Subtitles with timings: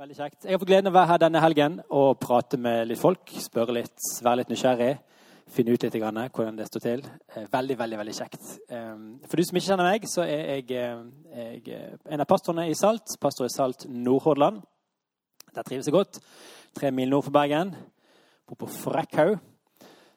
[0.00, 0.46] Veldig kjekt.
[0.46, 3.28] Jeg har fått gleden av å være her denne helgen og prate med litt folk.
[3.44, 4.94] Spørre litt, være litt nysgjerrig.
[5.52, 7.02] Finne ut litt hvordan det står til.
[7.36, 8.54] Eh, veldig, veldig veldig kjekt.
[8.72, 12.70] Eh, for du som ikke kjenner meg, så er jeg, eh, jeg en av pastorene
[12.70, 13.04] i Salt.
[13.20, 14.62] Pastor i Salt Nordhordland.
[15.54, 16.20] Der trives jeg godt.
[16.74, 17.76] Tre mil nord for Bergen.
[18.48, 19.38] Bor på Frekkhaug.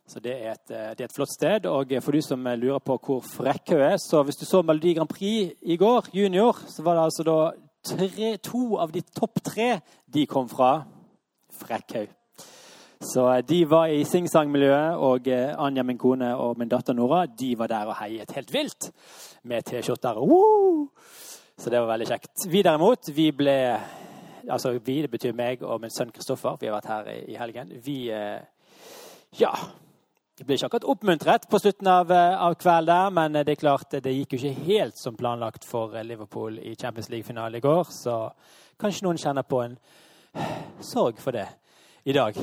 [0.08, 1.66] Så det er, et, det er, et, flott sted.
[1.66, 5.10] Og for du som lurer på hvor Frekkhaug er, så hvis du så Melodi Grand
[5.10, 7.52] Prix i går, junior, så var det altså da
[7.86, 10.78] tre, to av de topp tre de kom fra
[11.56, 12.10] Frekkhaug.
[13.06, 17.26] Så eh, de var i singsangmiljøet, og eh, Anja, min kone, og min datter Nora
[17.26, 18.90] de var der og heiet helt vilt
[19.44, 20.20] med T-skjorter.
[21.58, 22.48] Så det var veldig kjekt.
[22.52, 23.60] Vi derimot, vi ble
[24.46, 26.60] Altså vi, det betyr meg og min sønn Kristoffer.
[26.62, 27.72] Vi har vært her i, helgen.
[27.82, 28.44] Vi eh,
[29.40, 29.50] Ja,
[30.36, 33.60] det ble ikke akkurat oppmuntret på slutten av, eh, av kvelden, der, men det er
[33.62, 37.64] klart det gikk jo ikke helt som planlagt for eh, Liverpool i Champions League-finalen i
[37.64, 37.88] går.
[37.88, 38.16] Så
[38.76, 39.78] kanskje noen kjenner på en
[40.84, 41.48] sorg for det
[42.04, 42.36] i dag.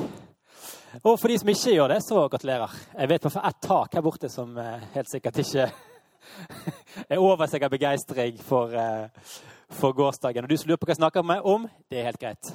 [1.02, 2.80] Og for de som ikke gjør det, så gratulerer.
[2.96, 5.68] Jeg vet på ett tak her borte som eh, helt sikkert ikke
[7.12, 8.72] er over seg av begeistring for,
[9.68, 10.48] for gårsdagen.
[10.48, 12.54] Og du som lurer på hva jeg snakker om, det er helt greit.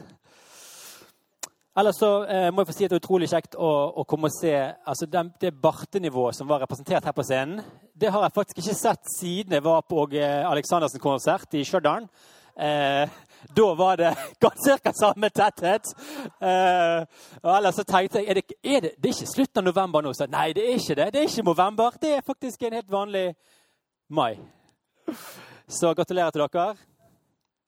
[1.78, 3.68] Ellers så eh, må jeg få si at det er utrolig kjekt å,
[4.02, 7.62] å komme og se altså den, det bartenivået som var representert her på scenen.
[7.94, 12.08] Det har jeg faktisk ikke sett siden jeg var på eh, Aleksandersen konsert i Stjørdal.
[12.58, 13.20] Eh,
[13.54, 14.96] da var det ca.
[14.98, 15.94] samme tetthet.
[16.42, 17.06] Eh,
[17.44, 20.02] og ellers så tenkte jeg er det, er det, det er ikke slutten av november
[20.02, 20.18] nå.
[20.18, 21.12] Så nei, det er ikke det.
[21.14, 22.02] Det er ikke november.
[22.02, 23.28] Det er faktisk en helt vanlig
[24.10, 24.34] mai.
[25.70, 26.72] Så gratulerer til dere.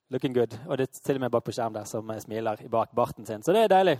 [0.09, 0.55] Looking good.
[0.67, 3.43] Og det er til og med bak på skjerm der som smiler bak barten sin.
[3.43, 3.99] Så det er deilig.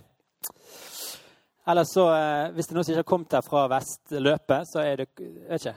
[1.68, 4.80] Eller så, eh, Hvis det er noen som ikke har kommet her fra vestløpet, så
[4.80, 5.76] er det vet ikke,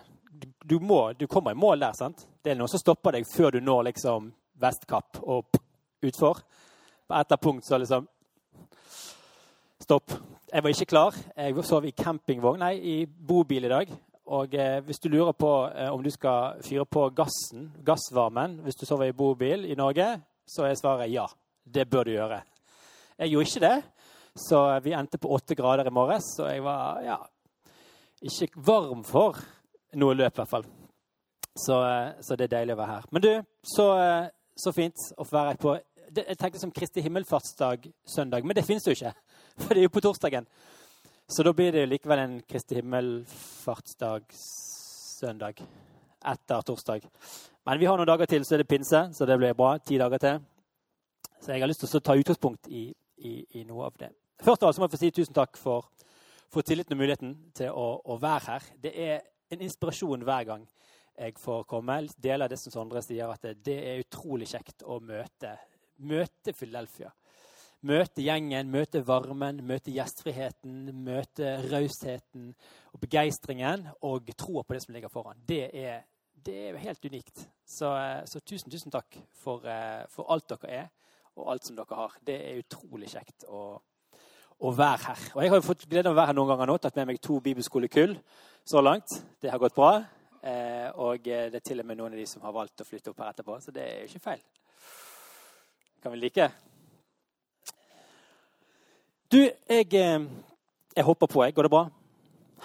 [0.70, 1.94] du, må, du kommer i mål der.
[1.94, 2.26] sant?
[2.44, 5.46] Det er noen som stopper deg før du når liksom Vestkapp og
[6.04, 6.42] utfor.
[7.08, 8.08] På et punkt så liksom
[9.84, 10.14] Stopp.
[10.54, 11.16] Jeg var ikke klar.
[11.36, 13.90] Jeg sov i campingvogn, nei, i bobil i dag.
[14.32, 18.80] Og eh, hvis du lurer på eh, om du skal fyre på gassen, gassvarmen hvis
[18.80, 20.08] du sover i bobil i Norge,
[20.48, 21.28] så er svaret ja.
[21.64, 22.42] Det bør du gjøre.
[23.18, 23.76] Jeg gjorde ikke det,
[24.36, 26.34] så vi endte på åtte grader i morges.
[26.36, 27.16] Så jeg var ja,
[28.20, 29.40] ikke varm for
[29.96, 30.68] noe løp, i hvert fall.
[31.56, 33.10] Så, eh, så, det er deilig å være her.
[33.14, 33.32] Men du,
[33.76, 35.80] så, eh, så fint å få være her på
[36.14, 39.14] Jeg tenkte som Kristi himmelfartsdag søndag, men det finnes jo ikke.
[39.64, 40.46] For det er jo på torsdagen.
[41.28, 45.62] Så da blir det likevel en Kristi himmelfartsdag søndag
[46.24, 47.06] etter torsdag.
[47.64, 49.78] Men vi har noen dager til, så er det pinse, så det blir bra.
[49.80, 50.42] Ti dager til.
[51.40, 52.90] Så jeg har lyst til å ta utgangspunkt i,
[53.24, 54.12] i, i noe av det.
[54.44, 55.88] Først av alt må jeg få si tusen takk for,
[56.52, 58.70] for tilliten og muligheten til å, å, være her.
[58.84, 59.24] Det er
[59.56, 60.68] en inspirasjon hver gang
[61.16, 62.02] jeg får komme.
[62.20, 65.56] Deler det som Sondre sier, at det, det er utrolig kjekt å møte,
[66.04, 67.14] møte Philadelphia
[67.84, 72.52] møte gjengen, møte varmen, møte gjestfriheten, møte rausheten
[72.94, 75.42] og begeistringen og troa på det som ligger foran.
[75.48, 77.44] Det er, det er helt unikt.
[77.66, 77.92] Så,
[78.30, 80.90] så, tusen, tusen takk for, eh, for, alt dere er,
[81.36, 82.18] og alt som dere har.
[82.24, 83.66] Det er utrolig kjekt å,
[84.64, 85.30] å være her.
[85.36, 86.80] Og jeg har jo fått glede av å være her noen ganger nå.
[86.80, 88.18] Tatt med meg to bibelskolekull
[88.64, 89.20] så langt.
[89.44, 89.96] Det har gått bra.
[90.44, 93.12] Eh, og det er til og med noen av de som har valgt å flytte
[93.12, 94.46] opp her etterpå, så det er jo ikke feil.
[96.04, 96.52] Kan vi like?
[99.34, 100.22] Du, jeg, eh,
[100.96, 101.44] jeg hopper på.
[101.44, 101.54] Jeg.
[101.54, 101.88] Går det bra?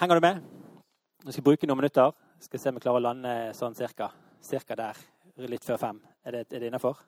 [0.01, 0.41] Henger du med?
[1.25, 2.11] Jeg skal bruke noen minutter.
[2.37, 4.11] Jeg skal se om jeg klarer å lande sånn cirka.
[4.45, 5.01] Cirka der.
[5.49, 6.03] Litt før fem.
[6.29, 7.01] Er det, er det innafor?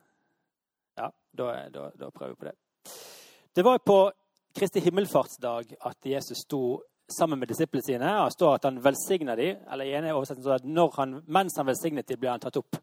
[0.96, 2.54] Ja, da, da, da, prøver vi på det.
[3.52, 3.98] Det var på
[4.56, 6.80] Kristi himmelfartsdag at Jesus sto
[7.18, 8.16] sammen med disiplene sine.
[8.16, 12.08] Det står at han velsigna dem, eller i ene oversettelsen at han, mens han velsignet
[12.08, 12.80] dem, ble han tatt opp.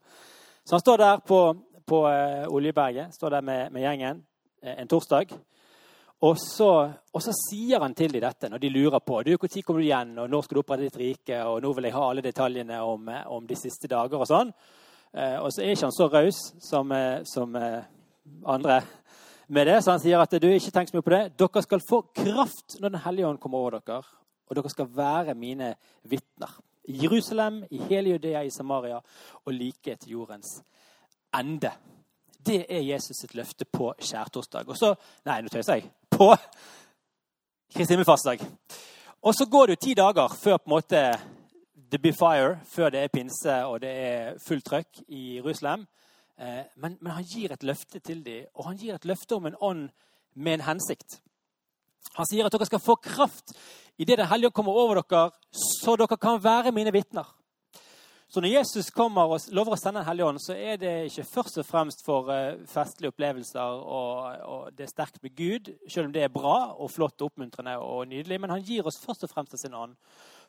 [0.61, 1.43] Så han står der på,
[1.89, 4.25] på uh, Oljeberget, står der med, med gjengen
[4.61, 5.39] uh, en torsdag.
[6.25, 6.69] Og så,
[7.13, 9.85] og så, sier han til dem dette når de lurer på du, når kommer du
[9.85, 12.79] igjen, og når skal du opprette ditt rike, og nå vil jeg ha alle detaljene
[12.81, 14.17] om, om de siste dager.
[14.17, 14.53] Og sånn.
[15.13, 17.85] Eh, og så er ikke han så raus som, eh, som eh,
[18.45, 18.81] andre
[19.47, 21.21] med det, så han sier at du ikke tenk så mye på det.
[21.39, 24.01] Dere skal få kraft når Den hellige ånd kommer over dere,
[24.47, 26.57] og dere skal være mine vitner.
[26.87, 28.97] I Jerusalem, i hele Judea, i Samaria
[29.45, 30.57] og like til jordens
[31.35, 31.71] ende.
[32.47, 34.67] Det er Jesus sitt løfte på skjærtorsdag.
[34.67, 34.93] Og så
[35.25, 35.91] Nei, nå tøyser jeg.
[36.17, 36.35] På
[37.73, 38.39] Kristi himmelfartsdag.
[39.21, 41.01] Og så går det jo ti dager før på en måte
[41.91, 45.83] det blir fire, før det er pinse og det er fullt trøkk i Jerusalem.
[46.41, 49.45] Eh, men, men, han gir et løfte til dem, og han gir et løfte om
[49.45, 49.83] en ånd
[50.33, 51.19] med en hensikt.
[52.17, 53.53] Han sier at dere skal få kraft
[53.97, 57.29] idet Den hellige kommer over dere, så dere kan være mine vitner.
[58.37, 61.23] Så når Jesus kommer og lover å sende Den hellige ånd, så er det ikke
[61.25, 66.05] først og fremst for uh, festlige opplevelser og, og, det er sterkt med Gud, selv
[66.05, 68.37] om det er bra og flott og oppmuntrende og nydelig.
[68.43, 69.97] Men han gir oss først og fremst av sin ånd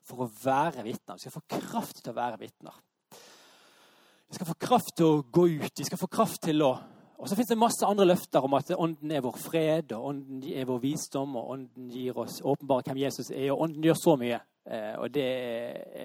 [0.04, 1.16] for å være vitner.
[1.16, 2.76] Vi skal få kraft til å være vitner.
[3.16, 5.72] Vi skal få kraft til å gå ut.
[5.72, 6.74] Vi skal få kraft til å
[7.18, 10.44] og så fins det masse andre løfter om at Ånden er vår fred, og Ånden
[10.52, 13.48] er vår visdom, og Ånden gir oss åpenbart hvem Jesus er.
[13.50, 14.38] og Ånden gjør så mye,
[14.70, 15.24] eh, og det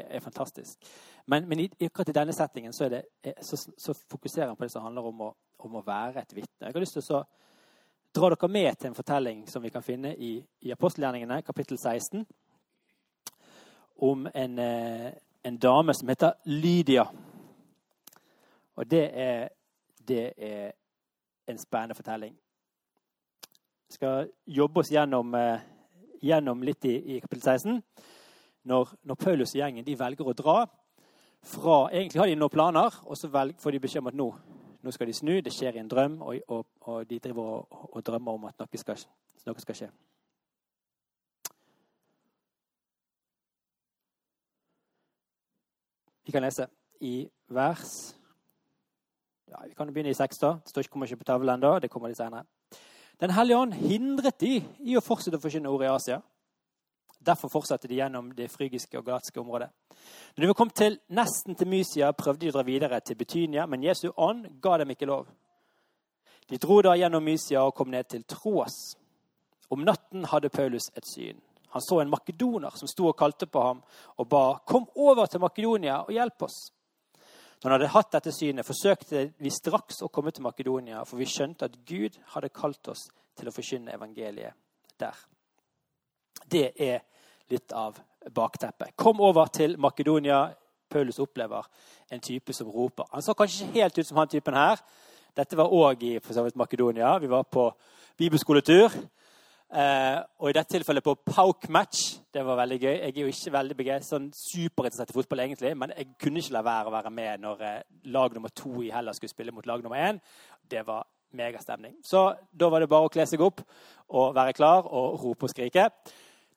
[0.09, 0.89] er, fantastisk.
[1.25, 4.71] Men, men akkurat i denne settingen så, det, eh, så, så fokuserer han på det
[4.71, 5.31] som handler om å,
[5.63, 6.67] om å være et vitne.
[6.67, 7.23] Jeg har lyst til å
[8.13, 12.25] dra dere med til en fortelling som vi kan finne i, i apostelgjerningene, kapittel 16,
[14.03, 15.11] om en, eh,
[15.43, 17.07] en dame som heter Lydia.
[18.75, 19.49] Og det er,
[20.07, 20.71] det er
[21.47, 22.35] en spennende fortelling.
[23.87, 25.59] Vi skal jobbe oss gjennom, eh,
[26.21, 27.83] gjennom litt i, i, kapittel 16.
[28.63, 30.65] Når, når, Paulus og gjengen velger å dra
[31.43, 34.29] fra Egentlig har de noen planer, og så velg, får de beskjed om at nå,
[34.83, 35.33] nå, skal de snu.
[35.43, 38.59] Det skjer i en drøm, og, og, og de driver og, og, drømmer om at
[38.63, 39.03] noe skal,
[39.47, 39.91] noe skal skje.
[46.23, 46.69] Vi kan lese
[47.03, 48.15] i vers
[49.51, 50.39] ja, Vi kan begynne i seks.
[50.39, 50.55] da.
[50.63, 51.79] Det står ikke, kommer ikke på tavlen ennå.
[51.79, 52.45] Det kommer litt senere.
[53.19, 56.21] Den hellige ånd hindret de i å fortsette å forkynne ordet i Asia.
[57.23, 59.69] Derfor fortsatte de gjennom det frygiske og galatiske området.
[60.35, 63.65] Når de var kommet til, nesten til Mysia, prøvde de å dra videre til Betynia,
[63.69, 65.29] men Jesu ånd ga dem ikke lov.
[66.49, 68.75] De dro da gjennom Mysia og kom ned til Troas.
[69.71, 71.39] Om natten hadde Paulus et syn.
[71.73, 73.81] Han så en makedoner som sto og kalte på ham
[74.17, 76.71] og ba, 'Kom over til Makedonia og hjelp oss.'
[77.63, 81.25] Når han hadde hatt dette synet, forsøkte vi straks å komme til Makedonia, for vi
[81.25, 84.53] skjønte at Gud hadde kalt oss til å forkynne evangeliet
[84.99, 85.15] der.
[86.51, 86.99] Det er
[87.51, 87.97] litt av
[88.33, 88.95] bakteppet.
[88.95, 90.45] Kom over til Makedonia.
[90.89, 91.65] Paulus opplever
[92.11, 93.09] en type som roper.
[93.11, 94.79] Han så kanskje ikke helt ut som han typen her.
[95.35, 96.19] Dette var òg i
[96.55, 97.17] Makedonia.
[97.17, 97.71] Vi var på
[98.17, 98.93] bibelskoletur.
[99.73, 102.19] Eh, og i dette tilfellet på Pauk Match.
[102.33, 102.91] Det var veldig gøy.
[102.91, 106.61] Jeg er jo ikke veldig sånn superinteressert i fotball, egentlig, men jeg kunne ikke la
[106.67, 107.79] være å være med når eh,
[108.13, 110.21] lag nummer to i Hellas skulle spille mot lag nummer én.
[110.69, 111.95] Det var megastemning.
[112.05, 113.63] Så da var det bare å kle seg opp
[114.13, 115.87] og være klar og rope og skrike.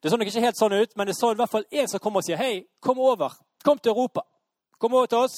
[0.07, 1.99] Det så nok ikke helt sånn ut, men det så i hvert fall en som
[1.99, 3.33] kom og sier hei, kom over.
[3.67, 4.23] Kom til Europa.
[4.79, 5.35] Kom over til oss.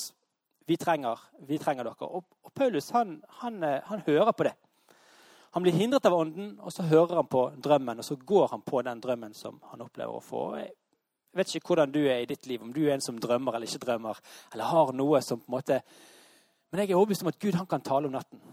[0.68, 2.04] Vi trenger, vi trenger dere.
[2.04, 4.52] Og, og Paulus han, han, eh, han hører på det.
[5.56, 8.66] Han blir hindret av ånden, og så hører han på drømmen, og så går han
[8.68, 10.44] på den drømmen som han opplever å få.
[10.60, 13.56] Jeg vet ikke hvordan du er i ditt liv, om du er en som drømmer
[13.56, 14.20] eller ikke drømmer,
[14.52, 15.80] eller har noe som på en måte
[16.68, 18.44] Men jeg er overbevist om at Gud han kan tale om natten.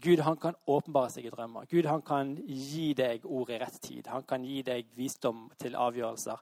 [0.00, 1.66] Gud han kan åpenbare seg i drømmer.
[1.70, 4.08] Gud han kan gi deg ord i rett tid.
[4.10, 6.40] Han kan gi deg visdom til avgjørelser.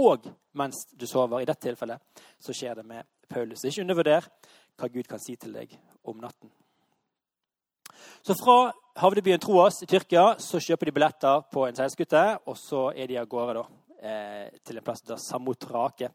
[0.00, 0.26] Og
[0.58, 1.42] mens du sover.
[1.42, 3.64] I dette tilfellet så skjer det med Paulus.
[3.64, 4.26] Ikke undervurder
[4.78, 6.50] hva Gud kan si til deg om natten.
[8.24, 12.88] Så fra havnebyen Troas i Tyrkia så kjøper de billetter på en seilskute, og så
[12.96, 13.64] er de av gårde da,
[14.00, 16.10] eh, til en plass der Samotrake.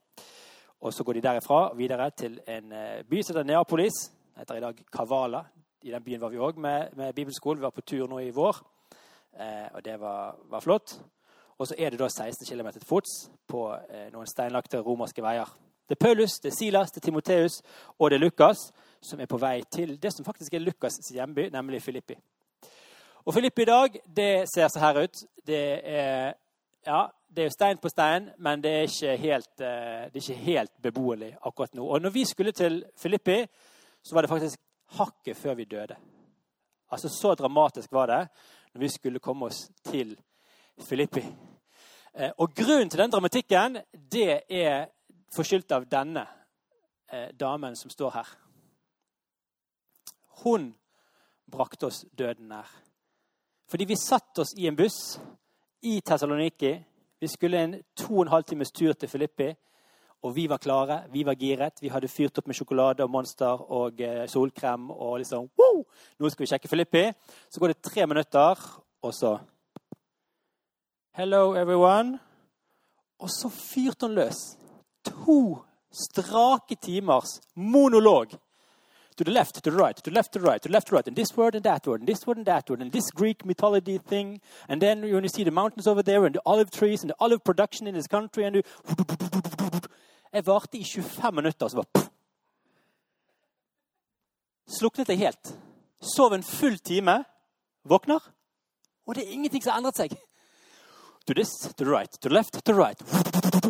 [0.82, 4.12] Og så går de derifra videre til en eh, by som heter Neapolis.
[4.38, 5.44] Heter i dag Kavala.
[5.82, 7.62] I den byen var vi òg med, med bibelskolen.
[7.62, 8.58] Vi var på tur nå i vår,
[9.40, 11.00] eh, og det var, var, flott.
[11.58, 15.48] Og så er det da 16 km til fots på eh, noen steinlagte romerske veier.
[15.90, 17.62] Det er Paulus, det er Silas, det er Timoteus
[17.98, 18.68] og det er Lukas
[19.02, 22.18] som er på vei til det som faktisk er Lukas' hjemby, nemlig Filippi.
[23.26, 25.24] Og Filippi i dag, det ser så her ut.
[25.48, 26.34] Det er,
[26.86, 27.02] ja,
[27.36, 30.72] det er stein på stein, men det er ikke helt, eh, det er ikke helt
[30.82, 31.88] beboelig akkurat nå.
[31.88, 33.46] Og når vi skulle til Filippi,
[34.04, 34.60] så var det faktisk
[34.98, 35.96] hakket før vi døde.
[36.92, 38.28] Altså Så dramatisk var det
[38.74, 40.18] når vi skulle komme oss til
[40.82, 41.24] Filippi.
[42.14, 43.78] Eh, og grunnen til den dramatikken,
[44.12, 44.90] det er
[45.34, 46.26] forskyldt av denne
[47.12, 48.30] eh, damen som står her.
[50.44, 50.74] Hun
[51.52, 52.70] brakte oss døden nær.
[53.70, 55.20] Fordi vi satte oss i en buss
[55.82, 56.74] i Tessaloniki.
[57.20, 59.54] Vi skulle en to og en halv times tur til Filippi.
[60.24, 61.80] Og vi var klare, vi var giret.
[61.82, 64.90] Vi hadde fyrt opp med sjokolade og Monster og eh, solkrem.
[64.92, 65.84] og liksom, wow,
[66.20, 67.06] Nå skal vi sjekke Filippi.
[67.50, 68.60] Så går det tre minutter,
[69.02, 69.38] og så
[71.16, 72.20] Hello, everyone.
[73.20, 74.58] Og så fyrte hun løs.
[75.04, 78.36] To strake timers monolog
[79.20, 80.88] to the left, to the right, to the left, to the right, to the left,
[80.88, 82.82] to the right, and this word and that word, and this word and that word,
[82.82, 86.36] and this Greek mythology thing, and then when you see the mountains over there, and
[86.36, 88.64] the olive trees, and the olive production in this country, and you...
[90.34, 92.06] Jeg varte i 25 minutter, og så bare
[94.70, 95.54] Sluknet jeg helt.
[96.02, 97.24] Sov en full time.
[97.90, 98.20] Våkner,
[99.08, 100.12] og det er ingenting som har endret seg.
[101.26, 103.02] To this, to the right, to the left, to the right.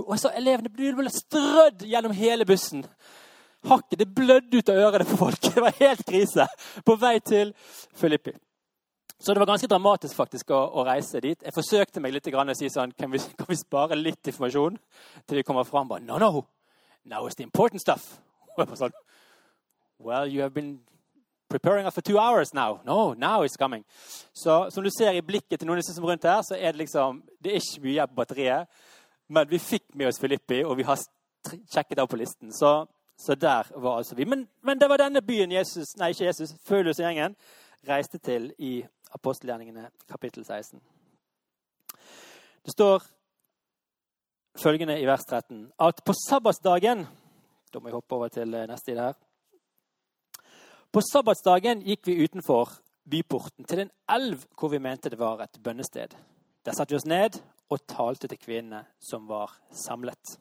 [0.01, 2.85] Og så elevene ble strødd gjennom hele bussen.
[3.67, 5.41] hakket det blødde ut av ørene på folk.
[5.53, 6.47] Det var helt krise
[6.85, 7.53] på vei til
[7.95, 8.31] Filippi.
[9.19, 11.41] Så det var ganske dramatisk faktisk å, å reise dit.
[11.43, 14.77] Jeg forsøkte meg litt å si sånn kan vi, kan vi, spare litt informasjon
[15.27, 15.89] til vi kommer fram?
[15.89, 16.45] Bare, no, no,
[17.03, 18.19] now it's the important stuff.
[18.79, 18.95] Sånn,
[19.99, 20.79] Well, you have been
[21.49, 22.79] preparing for two hours now.
[22.85, 23.83] No, now it's coming.
[24.33, 27.21] Så som du ser i blikket til noen som rundt her, så er det liksom
[27.41, 28.67] Det er ikke mye på batteriet.
[29.27, 30.97] Men vi fikk med oss Filippi, og vi har
[31.73, 32.53] sjekket av på listen.
[32.53, 32.87] Så,
[33.19, 34.25] så der var altså vi.
[34.25, 37.35] Men, men, det var denne byen Jesus, nei, ikke Jesus, Følus gjengen
[37.87, 38.83] reiste til i
[39.15, 40.81] apostelgjerningene kapittel 16.
[42.65, 43.03] Det står
[44.59, 47.07] følgende i vers 13 at på sabbatsdagen
[47.69, 49.17] Da må jeg hoppe over til neste side her.
[50.89, 52.71] På sabbatsdagen gikk vi utenfor
[53.05, 56.15] byporten til en elv hvor vi mente det var et bønnested.
[56.65, 57.37] Der satte vi oss ned
[57.69, 60.39] og talte til kvinnene som var samlet.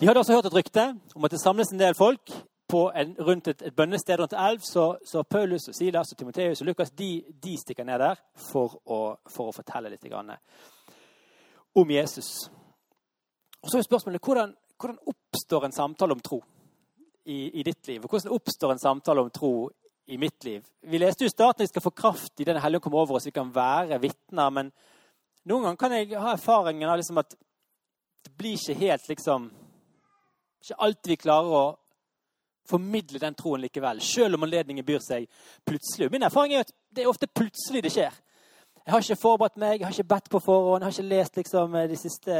[0.00, 2.32] De hadde også hørt et rykte om at det samles en del folk
[2.74, 4.60] en, rundt et, et, bønnested rundt elv.
[4.64, 8.78] Så, så, Paulus, og Silas, og Timoteus og Lukas de, de stikker ned der for
[8.84, 10.08] å, for å fortelle litt
[11.74, 12.50] om Jesus.
[13.62, 16.42] Og så er spørsmålet hvordan, hvordan oppstår en samtale om tro?
[17.24, 18.02] i, i, ditt liv?
[18.02, 19.70] Og hvordan oppstår en samtale om tro
[20.06, 20.64] i mitt liv?
[20.80, 23.18] Vi leste jo i starten at vi skal få kraft i denne hellige kommer over
[23.18, 24.50] oss, vi kan være vitner.
[24.50, 24.72] Men
[25.48, 27.36] noen ganger kan jeg ha erfaringen av liksom at
[28.22, 29.50] det blir ikke helt liksom
[30.62, 31.62] Ikke alltid vi klarer å
[32.68, 35.26] formidle den troen likevel, selv om anledningen byr seg
[35.66, 36.10] plutselig.
[36.12, 38.20] Min erfaring er at det er ofte plutselig det skjer.
[38.82, 41.36] Jeg har ikke forberedt meg, jeg har ikke bedt på forhånd, jeg har ikke lest
[41.38, 42.38] liksom, de siste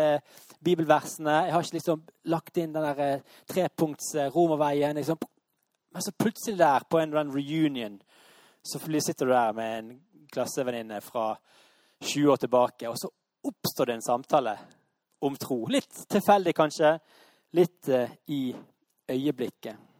[0.65, 1.37] bibelversene.
[1.47, 2.03] Jeg har ikke liksom,
[2.35, 4.99] lagt inn den der eh, trepunkts eh, romerveien.
[4.99, 5.21] Liksom.
[5.95, 8.01] Men så plutselig der, på en reunion,
[8.63, 9.93] så sitter du der med en
[10.33, 11.37] klassevenninne fra
[12.03, 13.11] 20 år tilbake, og så
[13.45, 14.59] oppstår det en samtale
[15.23, 15.67] om tro.
[15.71, 16.97] Litt tilfeldig, kanskje.
[17.53, 18.55] Litt uh, i
[19.11, 19.92] øyeblikket.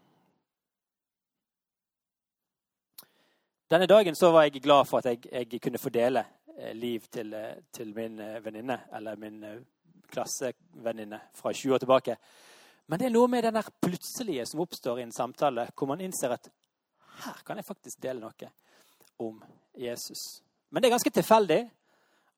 [3.73, 6.21] Denne dagen så var jeg glad for at jeg, jeg kunne fordele
[6.59, 9.39] eh, liv til, eh, til min eh, venninne, eller min
[10.13, 12.17] klassevenninne fra 20 år tilbake.
[12.87, 16.05] Men det er noe med den der plutselige som oppstår i en samtale, hvor man
[16.05, 16.51] innser at
[17.25, 18.51] her kan jeg faktisk dele noe
[19.19, 19.41] om
[19.79, 20.43] Jesus.
[20.69, 21.61] Men det er ganske tilfeldig.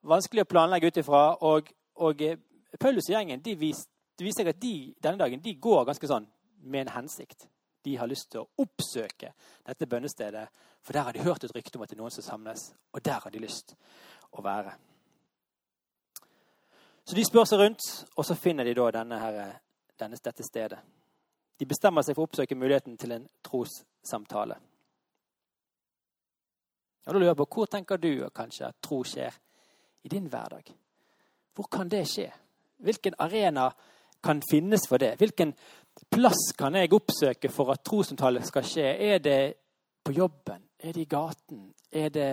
[0.07, 1.25] Vanskelig å planlegge ut ifra.
[1.51, 2.23] Og, og
[2.79, 6.31] Paulus og gjengen de viser, de viser at de denne dagen de går ganske sånn
[6.63, 7.49] med en hensikt
[7.85, 9.35] de har lyst til å oppsøke
[9.67, 10.47] dette bønnestedet.
[10.85, 13.05] For der har de hørt et rykte om at det er noen som samles, og
[13.05, 13.75] der har de lyst
[14.33, 14.75] å være.
[17.05, 19.41] Så de spør seg rundt, og så finner de da denne her,
[20.01, 20.79] denne, dette stedet.
[21.61, 24.57] De bestemmer seg for å oppsøke muligheten til en trossamtale.
[27.05, 29.37] Og da lurer jeg på, Hvor tenker du kanskje at tro skjer
[30.05, 30.73] i din hverdag?
[31.55, 32.31] Hvor kan det skje?
[32.81, 33.69] Hvilken arena
[34.25, 35.15] kan finnes for det?
[35.21, 35.53] Hvilken
[36.11, 38.87] plass kan jeg oppsøke for at trosomtale skal skje?
[39.13, 39.41] Er det
[40.05, 40.65] på jobben?
[40.81, 41.69] Er det i gaten?
[41.93, 42.31] Er det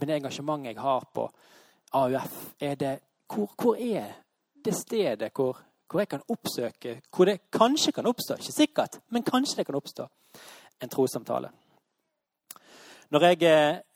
[0.00, 1.26] med det engasjementet jeg har på
[1.92, 2.36] AUF?
[2.60, 2.98] Er det,
[3.28, 4.12] hvor, hvor er
[4.64, 5.58] det stedet hvor,
[5.90, 9.74] hvor, jeg kan oppsøke Hvor det kanskje kan oppstå, ikke sikkert, men kanskje det kan
[9.74, 10.06] oppstå
[10.82, 11.50] en trossamtale?
[13.10, 13.42] Når jeg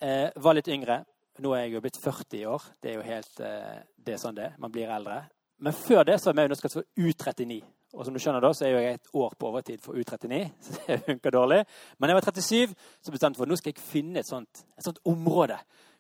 [0.01, 1.05] eh, var litt yngre
[1.39, 2.63] Nå er jeg jo blitt 40 år.
[2.81, 5.19] Det er jo helt eh, det er sånn det Man blir eldre.
[5.59, 7.61] Men før det så var vi underskrevet for U39.
[7.97, 10.81] Og som du skjønner da, så er jeg et år på overtid for U39, så
[10.87, 11.63] det funker dårlig.
[11.99, 14.67] Men jeg var 37, så bestemte jeg for at nå skal jeg finne et sånt,
[14.77, 15.57] et sånt område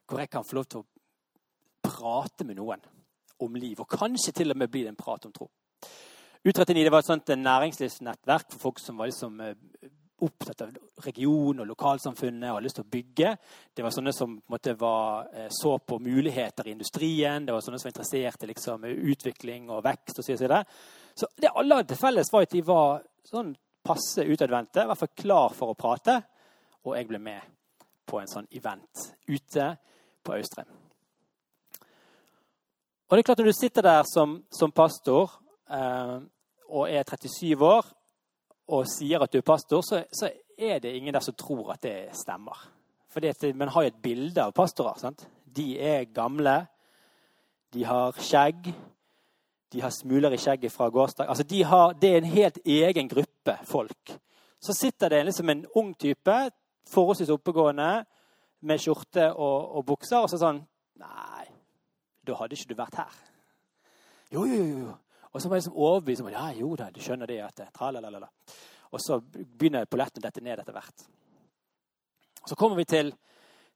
[0.06, 0.86] hvor jeg kan få lov til å
[1.86, 2.82] prate med noen
[3.42, 3.80] om liv.
[3.80, 5.48] Og kanskje til og med bli det en prat om tro.
[6.46, 9.56] U39 det var et sånt næringslivsnettverk for folk som var liksom eh,
[10.24, 13.32] opptatt av regionen og lokalsamfunnet og har lyst til å bygge.
[13.74, 17.46] Det var sånne som måte, var, eh, så på muligheter i industrien.
[17.46, 20.18] Det var sånne som var interessert i liksom, utvikling og vekst.
[20.18, 20.64] og så videre.
[21.14, 24.98] Så det alle hadde til felles, var at de var sånn passe utadvendte, i hvert
[24.98, 26.22] fall klar for å prate.
[26.84, 27.40] Og jeg ble med
[28.06, 29.76] på en sånn event ute
[30.22, 30.70] på Austrheim.
[33.06, 35.30] Og det er klart Når du sitter der som, som pastor
[35.70, 36.18] eh,
[36.68, 37.86] og er 37 år
[38.68, 41.82] og sier at du er pastor, så, så, er det ingen der som tror at
[41.84, 42.56] det stemmer.
[43.12, 44.96] For man har jo et bilde av pastorer.
[44.96, 45.26] Sant?
[45.44, 46.66] De er gamle.
[47.72, 48.70] De har skjegg.
[49.72, 51.28] De har smuler i skjegget fra gårsdag.
[51.28, 54.16] Altså de har, det er en helt egen gruppe folk.
[54.60, 56.36] Så sitter det liksom en ung type,
[56.88, 58.04] forholdsvis oppegående,
[58.60, 60.62] med skjorte og, og bukser, og så sånn
[60.96, 61.44] Nei,
[62.24, 63.16] da hadde ikke du vært her.
[64.32, 64.94] Jo, jo, jo.
[65.36, 67.42] Og så var jeg liksom overbevist om ja, jo da, du skjønner det.
[67.44, 68.28] at tralalala.
[68.96, 71.04] Og så begynner polletten å dette ned etter hvert.
[72.46, 73.12] Så kommer vi til,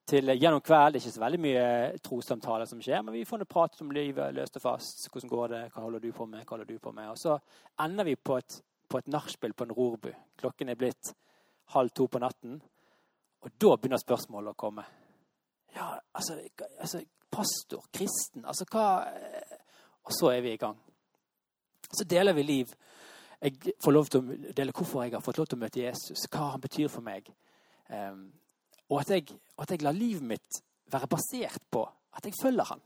[0.09, 0.95] til gjennom kveld.
[0.95, 1.67] Det er ikke så veldig mye
[2.00, 5.05] trossamtaler som skjer, men vi får pratet om livet løst og fast.
[5.12, 5.62] Hvordan går det?
[5.75, 6.47] Hva holder du på med?
[6.47, 7.12] Hva holder du på med?
[7.12, 7.37] Og så
[7.85, 10.11] ender vi på et, på et nachspiel på en rorbu.
[10.40, 11.12] Klokken er blitt
[11.76, 12.57] halv to på natten.
[13.45, 14.88] Og da begynner spørsmålet å komme.
[15.76, 16.40] Ja, altså,
[16.81, 18.87] altså Pastor, kristen, altså hva
[20.09, 20.79] Og så er vi i gang.
[21.92, 22.75] Så deler vi liv.
[23.40, 26.26] Jeg får lov til å dele hvorfor jeg har fått lov til å møte Jesus,
[26.30, 27.30] hva han betyr for meg.
[27.88, 28.28] Um,
[28.90, 32.82] og at jeg, at jeg lar livet mitt være basert på at jeg følger han.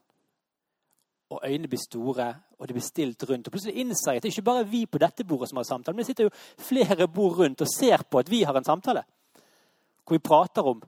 [1.35, 2.27] Og øynene blir store,
[2.59, 3.49] og det blir stilt rundt.
[3.49, 5.67] Og plutselig innser jeg at det er ikke bare vi på dette bordet som har
[5.69, 8.67] samtale, men det sitter jo flere bord rundt og ser på at vi har en
[8.67, 9.03] samtale.
[10.05, 10.83] Hvor vi prater om,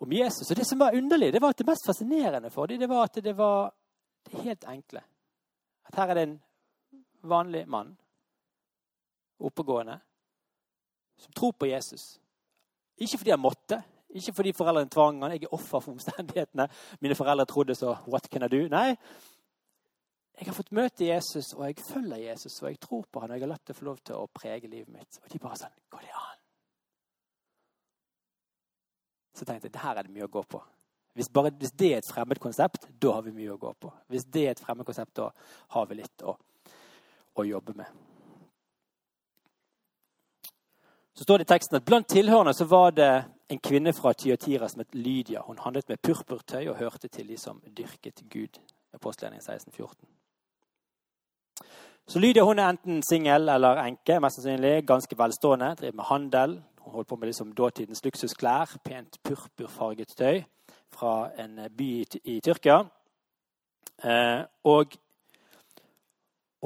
[0.00, 0.50] om Jesus.
[0.50, 3.06] Og det som var underlig, det var at det mest fascinerende for dem, det var
[3.06, 3.70] at det var
[4.26, 5.00] det helt enkle.
[5.86, 6.40] At her er det en
[7.28, 7.92] vanlig mann,
[9.38, 9.98] oppegående,
[11.16, 12.16] som tror på Jesus.
[12.96, 13.82] Ikke fordi han måtte,
[14.16, 15.34] ikke fordi foreldrene tvang han.
[15.36, 16.68] Jeg er offer for omstendighetene.
[17.00, 18.62] Mine foreldre trodde så What can I do?
[18.72, 18.96] Nei.
[20.36, 23.38] Jeg har fått møte Jesus, og jeg følger Jesus, og jeg tror på han, og
[23.38, 25.20] jeg har latt det få lov til å prege livet mitt.
[25.22, 26.42] Og de bare sånn Går det an?
[29.36, 30.60] Så tenkte jeg det her er det mye å gå på.
[31.16, 33.88] Hvis, bare, hvis det er et fremmed konsept, da har vi mye å gå på.
[34.12, 35.30] Hvis det er et fremmed konsept, da
[35.72, 36.34] har vi litt å,
[37.36, 37.86] å jobbe med.
[41.16, 43.12] Så står det i teksten at Blant tilhørende så var det
[43.48, 45.42] en kvinne fra Tyatira som het Lydia.
[45.46, 48.58] Hun handlet med purpurtøy og hørte til de som dyrket Gud.
[48.94, 50.08] Apostelgjerningen 1614.
[52.06, 55.72] Så Lydia hun er enten singel eller enke, mest sannsynlig, ganske velstående.
[55.80, 56.60] Driver med handel.
[56.80, 58.76] Hun holdt på med liksom dåtidens luksusklær.
[58.84, 60.44] Pent purpurfarget tøy
[60.92, 61.88] fra en by
[62.24, 62.78] i, Tyrkia.
[64.04, 64.94] Eh, og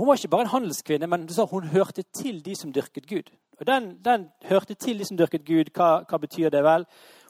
[0.01, 3.31] hun var ikke bare en handelskvinne, men hun hørte til de som dyrket Gud.
[3.61, 5.69] Og den, den, hørte til de som dyrket Gud.
[5.77, 6.87] Hva, hva, betyr det vel?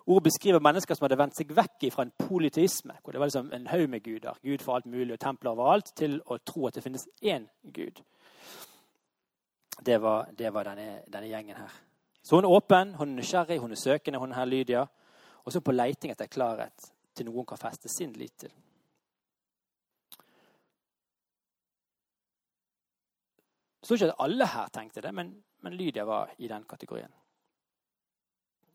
[0.06, 3.50] Ordet beskriver mennesker som hadde vendt seg vekk fra en politisme, hvor det var liksom
[3.52, 6.78] en haug med guder, Gud for alt mulig og templer overalt, til å tro at
[6.78, 7.98] det finnes én Gud.
[9.82, 11.74] Det var, det var denne, denne, gjengen her.
[12.22, 14.86] Så hun er åpen, hun er nysgjerrig, hun er søkende, hun er her Lydia.
[15.42, 18.54] Og så på leiting etter klarhet til noen kan feste sin lit til.
[23.90, 27.12] Så ikke at alle her tenkte det, men men Lydia var i den kategorien.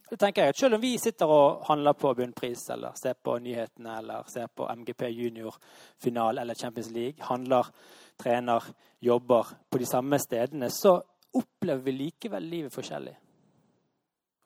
[0.10, 3.38] Det tenker jeg at Selv om vi sitter og handler på bunnpris, eller ser på
[3.40, 7.72] nyhetene, eller ser på MGP junior-final eller Champions League, handler,
[8.18, 11.02] trener, jobber på de samme stedene, så
[11.34, 13.18] opplever vi likevel livet forskjellig.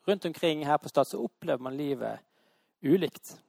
[0.08, 2.20] Rundt omkring her på Stad så opplever man livet
[2.84, 3.42] ulikt.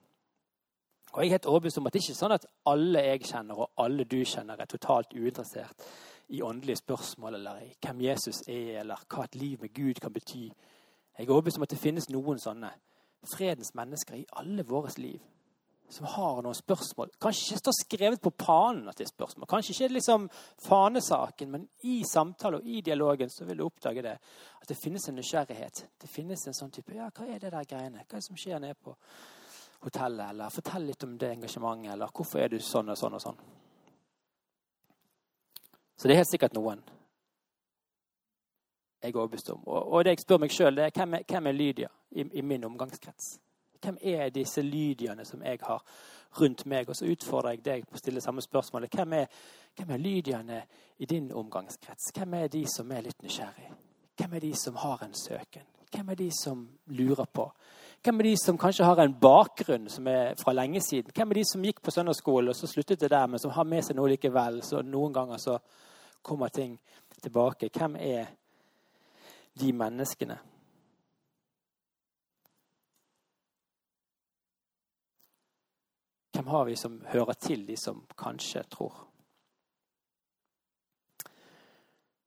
[1.13, 3.55] Og jeg er helt overbevist om at det ikke er sånn at alle jeg kjenner,
[3.55, 5.87] og alle du kjenner, er totalt uinteressert
[6.31, 10.13] i åndelige spørsmål eller i hvem Jesus er, eller hva et liv med Gud kan
[10.13, 10.47] bety.
[11.17, 12.71] Jeg er overbevist om at det finnes noen sånne
[13.35, 15.19] fredens mennesker i alle våres liv
[15.91, 17.11] som har noen spørsmål.
[17.21, 19.47] Kanskje ikke står skrevet på panen at det er spørsmål.
[19.49, 20.29] Kanskje ikke liksom
[20.63, 24.17] fanesaken, men i samtalen og i dialogen så vil du oppdage det.
[24.61, 25.85] At det finnes en nysgjerrighet.
[26.01, 28.05] Det finnes en sånn type Ja, hva er det der greiene?
[28.05, 28.95] Hva er det som skjer nede på
[29.83, 30.29] hotellet?
[30.29, 31.93] Eller fortell litt om det engasjementet.
[31.93, 33.43] Eller hvorfor er du sånn og sånn og sånn?
[36.01, 36.81] Så det er helt sikkert noen
[39.01, 39.61] jeg er overbevist om.
[39.65, 42.63] Og, det jeg spør meg sjøl, er hvem er, hvem er Lydia i, i, min
[42.63, 43.31] omgangskrets?
[43.81, 45.81] Hvem er disse Lydiaene som jeg har
[46.39, 46.89] rundt meg?
[46.89, 48.85] Og så utfordrer jeg deg på å stille samme spørsmål.
[48.93, 49.25] Hvem er,
[49.77, 50.61] hvem er Lydiaene
[51.01, 52.11] i din omgangskrets?
[52.13, 53.71] Hvem er de som er litt nysgjerrig?
[54.21, 55.65] Hvem er de som har en søken?
[55.91, 57.49] Hvem er de som lurer på?
[58.03, 61.11] Hvem er de som kanskje har en bakgrunn som er fra lenge siden?
[61.13, 63.65] Hvem er de som gikk på søndagsskolen og så sluttet det der, men som har
[63.65, 64.61] med seg noe likevel?
[64.63, 65.57] Så noen ganger så
[66.21, 66.79] kommer ting
[67.21, 67.69] tilbake.
[67.73, 68.25] Hvem er
[69.59, 70.39] de menneskene?
[76.31, 79.07] Hvem har vi som hører til de som kanskje tror?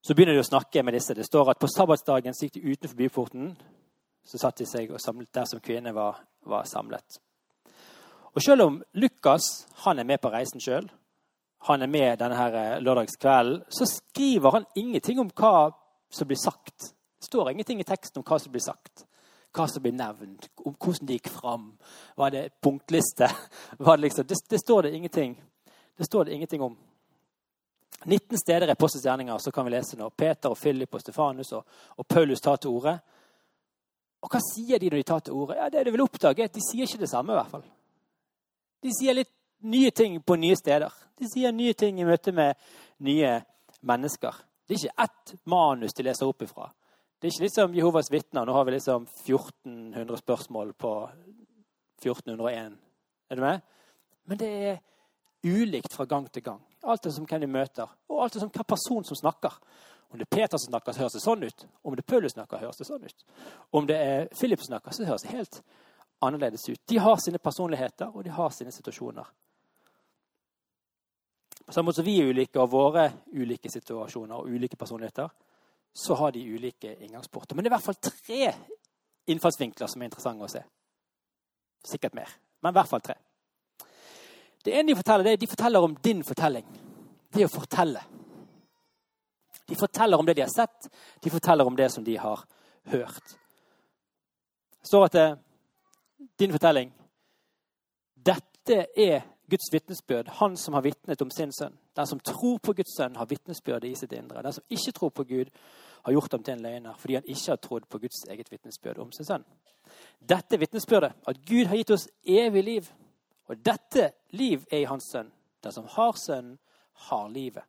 [0.04, 1.14] Så begynner de å snakke med disse.
[1.16, 3.54] Det står at på sabbatsdagen gikk de utenfor byporten.
[4.24, 7.18] Så satt de seg og samlet der som kvinnene var, var samlet.
[8.35, 10.90] Og Selv om Lukas han er med på reisen sjøl,
[11.66, 15.70] han er med denne her eh, lørdagskvelden, så skriver han ingenting om hva
[16.12, 16.90] som blir sagt.
[17.18, 19.07] Det står ingenting i teksten om hva som blir sagt,
[19.55, 21.70] hva som blir nevnt, om hvordan det gikk fram.
[22.20, 23.31] Var det punktliste?
[23.87, 25.38] Var det, liksom, det, det, står det ingenting
[25.96, 26.77] Det står det ingenting om.
[28.05, 31.53] 19 steder i Postens gjerninger så kan vi lese når Peter og Philip og Stefanus
[31.53, 31.64] og,
[31.96, 32.98] og Paulus tar til orde.
[34.20, 35.57] Og hva sier de når de tar til orde?
[35.57, 37.33] Ja, det du vil oppdage, at de sier ikke det samme.
[37.33, 37.64] i hvert fall.
[38.85, 39.33] De sier litt
[39.64, 40.92] nye ting på nye steder.
[41.18, 42.59] De sier nye ting i møte med
[43.05, 43.37] nye
[43.85, 44.40] mennesker.
[44.64, 46.70] Det er ikke ett manus de leser opp ifra.
[47.18, 48.44] Det er ikke liksom Jehovas vitner.
[48.44, 50.92] Nå har vi liksom 1400 spørsmål på
[52.03, 52.77] 1401.
[53.31, 53.61] Er du med?
[54.24, 54.83] Men det er
[55.44, 56.61] ulikt fra gang til gang.
[56.85, 59.57] Alt det som hvem de møter, og alt det som hvilken person som snakker.
[60.12, 61.64] Om det er Peter som snakker, så høres det sånn ut.
[61.83, 63.24] Om det er Paulus snakker, høres det sånn ut.
[63.74, 65.62] Om det er Philip som snakker, så høres det helt
[66.24, 66.81] annerledes ut.
[66.88, 69.27] De har sine personligheter, og de har sine situasjoner.
[71.66, 75.29] På samme måte som vi er ulike, og våre ulike situasjoner og ulike personligheter,
[75.94, 77.55] så har de ulike inngangsporter.
[77.55, 78.50] Men det er i hvert fall tre
[79.33, 80.64] innfallsvinkler som er interessante å se.
[81.85, 83.16] Sikkert mer, men i hvert fall tre.
[84.64, 86.66] Det ene de forteller, det er de forteller om din fortelling.
[87.35, 88.03] Det å fortelle.
[89.68, 90.88] De forteller om det de har sett,
[91.20, 92.44] de forteller om det som de har
[92.92, 93.37] hørt.
[94.81, 95.37] Det står at eh,
[96.38, 96.90] din fortelling
[98.24, 101.76] Dette er Guds vitnesbyrd, han som har vitnet om sin sønn.
[101.96, 104.42] Den som tror på Guds sønn, har vitnesbyrdet i sitt indre.
[104.42, 105.50] Den som ikke tror på Gud,
[106.04, 108.98] har gjort ham til en løgner fordi han ikke har trodd på Guds eget vitnesbyrd
[109.00, 109.44] om sin sønn.
[110.20, 112.90] Dette vitnesbyrdet, at Gud har gitt oss evig liv,
[113.48, 115.30] og dette liv er i hans sønn.
[115.64, 116.59] Den som har sønnen,
[117.09, 117.64] har livet.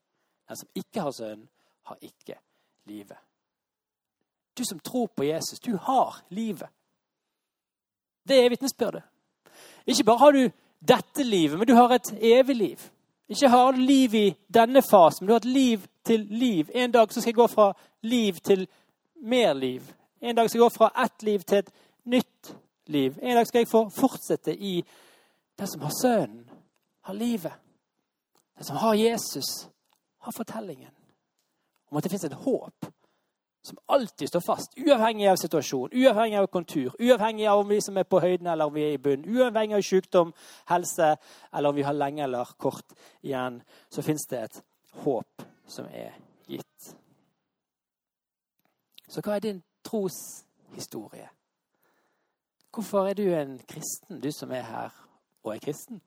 [0.47, 1.47] Den som ikke har sønnen,
[1.88, 2.35] har ikke
[2.85, 3.17] livet.
[4.57, 6.69] Du som tror på Jesus, du har livet.
[8.27, 9.03] Det er vitnesbyrdet.
[9.85, 10.49] Ikke bare har du
[10.87, 12.89] dette livet, men du har et evig liv.
[13.29, 16.69] Ikke har du liv i denne fasen, men du har et liv til liv.
[16.73, 17.71] En dag så skal jeg gå fra
[18.01, 18.67] liv til
[19.21, 19.93] mer liv.
[20.21, 21.71] En dag skal jeg gå fra ett liv til et
[22.05, 23.17] nytt liv.
[23.21, 24.83] En dag skal jeg få fortsette i
[25.59, 26.49] det som har Sønnen,
[27.01, 27.53] har livet.
[28.57, 29.67] Det som har Jesus,
[30.19, 30.91] har fortellingen
[31.91, 32.85] om at det fins et håp
[33.65, 37.97] som alltid står fast, uavhengig av situasjon, uavhengig av kontur, uavhengig av om vi som
[37.97, 40.34] er på høyden eller om vi er i bunn, uavhengig av sykdom,
[40.69, 41.15] helse
[41.49, 42.93] eller om vi har lenge eller kort
[43.25, 43.58] igjen,
[43.89, 44.62] så fins det et
[45.01, 46.13] håp som er
[46.45, 46.91] gitt.
[49.10, 51.32] Så hva er din troshistorie?
[52.69, 54.93] Hvorfor er du en kristen, du som er her
[55.41, 56.04] og er kristen?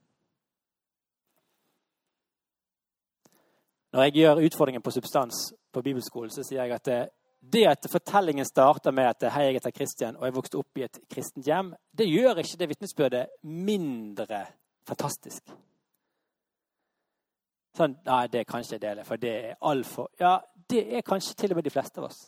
[3.93, 6.99] Når jeg gjør utfordringen på substans på bibelskolen, så sier jeg at det,
[7.41, 10.85] det at fortellingen starter med at hei, jeg heter Kristian og jeg vokste opp i
[10.89, 14.43] et kristent hjem, det gjør ikke det vitnesbyrdet mindre
[14.89, 15.55] fantastisk.
[17.79, 21.37] Sånn Nei, det kan ikke jeg dele, for det er altfor Ja, det er kanskje
[21.39, 22.27] til og med de fleste av oss.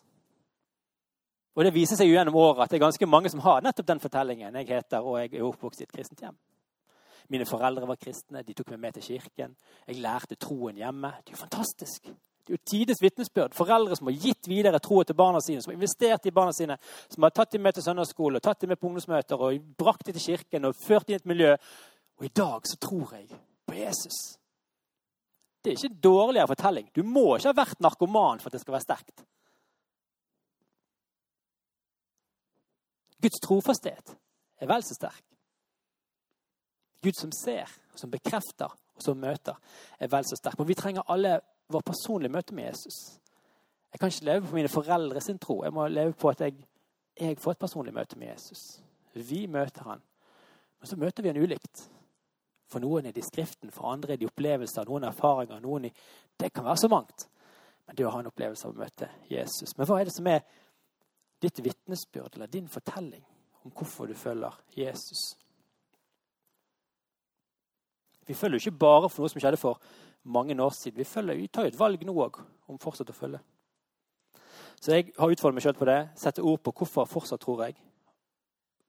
[1.58, 3.88] Og det viser seg jo gjennom året at det er ganske mange som har nettopp
[3.88, 4.54] den fortellingen.
[4.62, 6.38] Jeg heter og jeg er oppvokst i et kristent hjem.
[7.30, 9.56] Mine foreldre var kristne, de tok meg med til kirken.
[9.86, 11.12] Jeg lærte troen hjemme.
[11.22, 12.10] Det er jo fantastisk.
[12.50, 13.54] Jo tides vitnesbyrd.
[13.54, 16.76] Foreldre som har gitt videre troen til barna sine, som har investert i barna sine,
[17.08, 20.08] som har tatt dem med til søndagsskole, og tatt dem med på ungdomsmøter og brakt
[20.08, 21.54] dem til kirken og ført dem i et miljø.
[22.18, 23.28] Og i dag så tror jeg
[23.70, 24.18] på Jesus.
[25.62, 26.88] Det er ikke en dårligere fortelling.
[26.96, 29.24] Du må ikke ha vært narkoman for at det skal være sterkt.
[33.20, 34.14] Guds trofasthet
[34.60, 35.22] er vel så sterk.
[37.04, 39.56] Gud som ser, som bekrefter og som møter,
[40.00, 40.58] er vel så sterk.
[40.58, 41.38] Men vi trenger alle
[41.72, 43.20] vår personlige møte med Jesus.
[43.92, 45.64] Jeg kan ikke leve på mine foreldres tro.
[45.64, 46.54] Jeg må leve på at jeg,
[47.20, 48.82] jeg får et personlig møte med Jesus.
[49.14, 50.02] Vi møter han.
[50.80, 51.90] Men så møter vi han ulikt.
[52.70, 55.60] For noen er det i Skriften, for andre er det i opplevelser, noen erfaringer.
[55.60, 55.92] noen i,
[56.38, 57.28] Det kan være så mangt.
[57.86, 59.76] Men det å ha en opplevelse av å møte Jesus.
[59.76, 60.44] Men hva er det som er
[61.42, 63.24] ditt vitnesbyrd eller din fortelling
[63.64, 65.34] om hvorfor du følger Jesus?
[68.26, 69.80] Vi følger jo ikke bare for noe som skjedde for
[70.22, 70.98] mange år siden.
[70.98, 73.40] Vi, følger, vi tar jo et valg nå òg om fortsatt å følge.
[74.80, 76.00] Så jeg har utfordret meg sjøl på det.
[76.16, 77.76] Sette ord på hvorfor fortsatt tror jeg.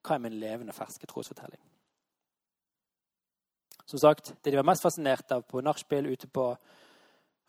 [0.01, 1.59] Hva er min levende, ferske trosfortelling?
[3.85, 6.55] Som sagt, Det de var mest fascinert av på nachspiel ute på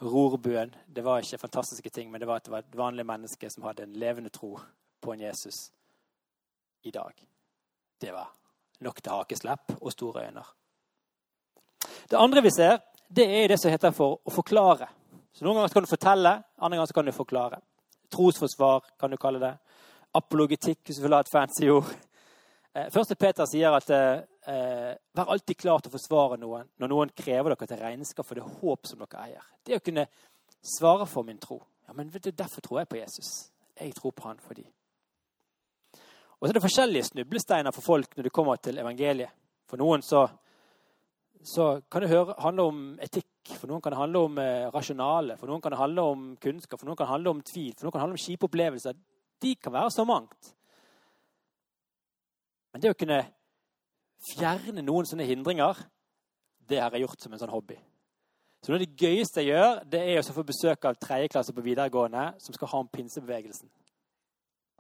[0.03, 3.51] rorbuen, det var ikke fantastiske ting, men det var at det var et vanlig menneske
[3.51, 4.59] som hadde en levende tro
[5.01, 5.71] på en Jesus
[6.83, 7.13] i dag.
[8.01, 8.33] Det var
[8.81, 10.43] nok til hakeslepp og store øyne.
[12.11, 12.81] Det andre vi ser,
[13.17, 14.89] det er det som heter for å forklare.
[15.33, 17.61] Så Noen ganger kan du fortelle, andre ganger kan du forklare.
[18.13, 19.53] Trosforsvar kan du kalle det.
[20.17, 21.89] Apologetikk, hvis du vil ha et fancy ord.
[22.75, 27.13] Eh, første Peter sier at eh, vær alltid klar til å forsvare noen når noen
[27.17, 29.49] krever dere til regnskap for det håp som dere eier.
[29.65, 30.07] Det å kunne
[30.63, 31.61] svare for min tro.
[31.89, 33.33] Ja, men vet du, Derfor tror jeg på Jesus.
[33.77, 34.65] Jeg tror på han fordi.
[36.41, 39.31] Og så er det forskjellige snublesteiner for folk når det kommer til evangeliet.
[39.69, 40.25] For noen så
[41.43, 43.29] så kan det høre, handle om etikk.
[43.59, 46.79] For noen kan det handle om eh, rasjonale, for noen kan det handle om kunnskap,
[46.79, 48.99] for noen kan det handle om tvil, for noen kan det handle om kjipe opplevelser.
[49.43, 50.53] De kan være så mangt.
[52.73, 53.19] Men det å kunne
[54.31, 55.81] fjerne noen sånne hindringer,
[56.71, 57.77] det har jeg gjort som en sånn hobby.
[58.63, 61.65] Så Noe av det gøyeste jeg gjør, det er å få besøk av tredjeklasse på
[61.67, 63.67] videregående som skal ha om pinsebevegelsen.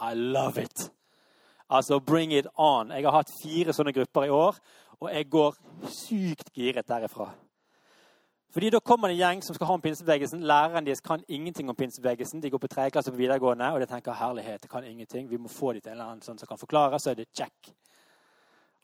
[0.06, 0.86] I love it!
[1.72, 2.92] Altså, bring it on.
[2.94, 4.58] Jeg har hatt fire sånne grupper i år,
[5.02, 5.56] og jeg går
[5.90, 7.32] sykt giret derifra.
[8.52, 10.40] Fordi Da kommer det en gjeng som skal ha om pinsebevegelsen.
[10.40, 12.42] Læreren deres kan ingenting om pinsebevegelsen.
[12.42, 15.30] De går på tredje klasse på videregående, og de tenker herlighet, det kan ingenting.
[15.30, 17.32] Vi må få de til en eller annen sånn som kan forklare, så er det
[17.34, 17.72] check.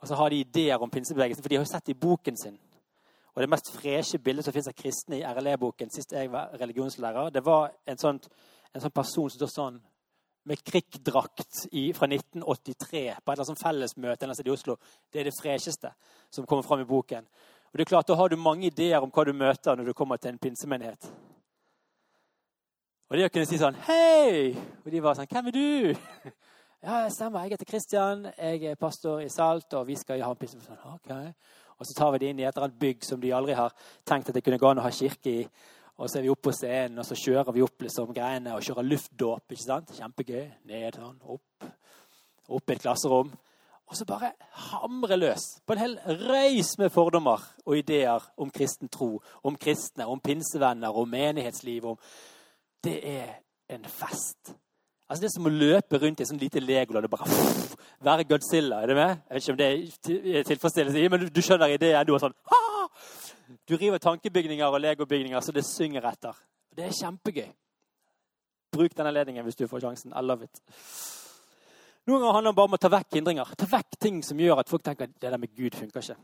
[0.01, 2.37] Og så har de ideer om pinsebevegelsen, for de har jo sett det i boken
[2.37, 2.59] sin.
[3.35, 7.31] Og det mest freshe bildet som fins av kristne i RLE-boken sist jeg var religionslærer,
[7.31, 8.21] det var en sånn,
[8.75, 9.81] en sånn person som står sånn
[10.49, 14.77] med krikkdrakt fra 1983 på et eller annet fellesmøte i Oslo.
[15.13, 15.93] Det er det fresheste
[16.31, 17.29] som kommer fram i boken.
[17.69, 19.93] Og det er klart, Da har du mange ideer om hva du møter når du
[19.93, 21.11] kommer til en pinsemenighet.
[23.11, 24.57] Og de kunne si sånn Hei!
[24.85, 25.95] Og de var sånn Hvem er du?
[26.79, 27.43] Ja, jeg stemmer.
[27.43, 28.21] Jeg heter Kristian.
[28.39, 30.79] Jeg er pastor i Salt, og vi skal ha en pinsemenighet.
[30.79, 31.33] Sånn, okay.
[31.75, 33.75] Og så tar vi det inn i et eller annet bygg som de aldri har
[34.07, 35.43] tenkt at det kunne gå an å ha kirke i.
[35.99, 38.63] Og så er vi oppe på scenen, og så kjører vi opp liksom greiene og
[38.63, 39.51] kjører luftdåp.
[39.51, 39.91] ikke sant?
[39.99, 40.45] Kjempegøy.
[40.71, 41.69] Ned sånn, opp.
[42.55, 43.33] Opp i et klasserom.
[43.89, 44.35] Og så bare
[44.69, 45.95] hamre løs på en hel
[46.29, 51.87] røys med fordommer og ideer om kristen tro, om kristne, om pinsevenner, om menighetsliv.
[51.89, 51.97] Om
[52.85, 53.39] det er
[53.73, 54.53] en fest.
[55.09, 57.77] Altså Det er som å løpe rundt i et sånt lite Legoland og bare pff,
[58.05, 58.83] være Godzilla.
[58.83, 59.17] Er det med?
[59.25, 59.69] Jeg vet ikke om det
[60.37, 62.07] er tilfredsstillelse men du, skjønner ideen.
[62.07, 62.37] Du er sånn!
[63.69, 66.37] Du river tankebygninger og legobygninger så det synger etter.
[66.77, 67.49] Det er kjempegøy.
[68.73, 70.13] Bruk denne ledningen hvis du får sjansen.
[70.13, 70.61] I love it.
[72.09, 73.55] Noen ganger handler det bare om å ta vekk hindringer.
[73.57, 76.17] Ta vekk ting som gjør at folk tenker at det der med Gud funker ikke.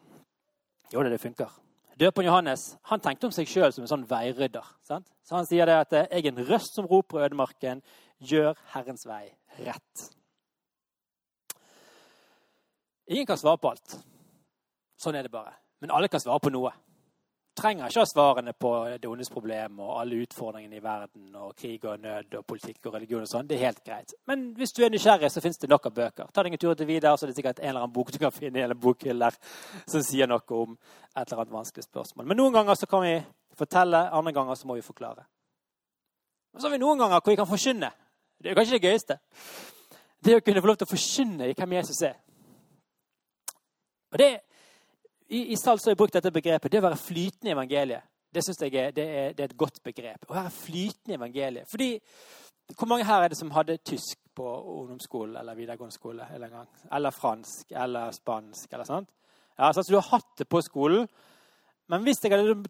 [0.92, 1.56] Jo, det, det funker.
[2.00, 4.66] Døperen Johannes han tenkte om seg sjøl som en sånn veirydder.
[4.84, 5.08] Sant?
[5.24, 7.82] Så Han sier det at 'jeg er en røst som roper i ødemarken'.
[8.20, 10.10] Gjør Herrens vei rett.
[13.08, 13.98] Ingen kan svare på alt.
[14.96, 15.52] Sånn er det bare.
[15.80, 16.72] Men alle kan svare på noe
[17.54, 22.00] trenger ikke ha svarene på det problem og alle utfordringene i verden og krig og
[22.02, 23.46] nød og politikk og religion og sånn.
[23.46, 24.14] Det er helt greit.
[24.26, 26.30] Men hvis du er nysgjerrig, så fins det nok av bøker.
[26.32, 28.18] Ta deg en tur til videre, så er det sikkert en eller annen bok du
[28.22, 29.30] kan finne i en bokhylle
[29.86, 32.26] som sier noe om et eller annet vanskelig spørsmål.
[32.26, 33.14] Men noen ganger så kan vi
[33.54, 35.26] fortelle, andre ganger så må vi forklare.
[36.54, 37.90] Og så har vi noen ganger hvor vi kan forkynne.
[38.42, 39.18] Det er kanskje det gøyeste.
[40.24, 42.18] Det å kunne få lov til å forkynne i hvem Jesus er.
[44.14, 44.32] Og det
[45.34, 46.70] i, i så har jeg brukt dette begrepet.
[46.70, 48.10] Det å være flytende i evangeliet.
[48.34, 50.26] Det synes jeg er, det er, det er et godt begrep.
[50.28, 51.70] Å være flytende i evangeliet.
[51.70, 51.90] Fordi
[52.78, 54.44] Hvor mange her er det som hadde tysk på
[54.80, 56.26] ungdomsskole eller videregående skole?
[56.34, 56.68] Eller, gang?
[56.92, 58.72] eller fransk eller spansk?
[58.72, 59.10] eller sånt?
[59.58, 61.08] Ja, så Du har hatt det på skolen.
[61.88, 62.64] Men hvis jeg hadde